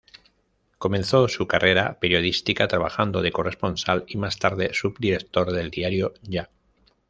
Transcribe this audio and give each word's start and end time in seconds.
Comenzó 0.79 1.27
su 1.27 1.45
carrera 1.45 1.99
periodística 1.99 2.67
trabajando 2.67 3.21
de 3.21 3.31
corresponsal 3.31 4.03
y 4.07 4.17
más 4.17 4.39
tarde 4.39 4.73
subdirector 4.73 5.51
del 5.51 5.69
diario 5.69 6.15
"Ya". 6.23 6.49